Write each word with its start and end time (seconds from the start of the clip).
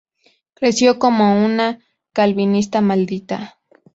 Creció 0.55 0.97
como 0.97 1.45
una 1.45 1.77
"calvinista 2.11 2.81
maldita". 2.81 3.59